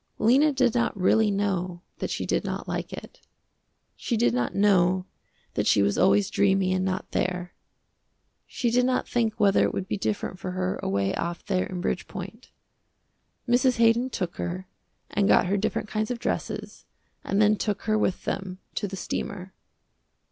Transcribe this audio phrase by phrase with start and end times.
[0.17, 3.21] Lena did not really know that she did not like it.
[3.95, 5.05] She did not know
[5.53, 7.53] that she was always dreamy and not there.
[8.47, 11.81] She did not think whether it would be different for her away off there in
[11.83, 12.49] Bridgepoint.
[13.47, 13.77] Mrs.
[13.77, 14.67] Haydon took her
[15.11, 16.85] and got her different kinds of dresses,
[17.23, 19.53] and then took her with them to the steamer.